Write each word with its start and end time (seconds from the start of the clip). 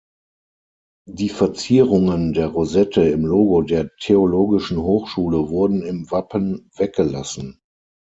Die 1.07 1.29
Verzierungen 1.29 2.33
der 2.33 2.47
Rosette 2.47 3.01
im 3.07 3.23
Logo 3.23 3.61
der 3.61 3.91
Theologischen 3.99 4.81
Hochschule 4.81 5.49
wurden 5.49 5.83
im 5.83 6.09
Wappen 6.09 6.71
weggelassen. 6.75 7.59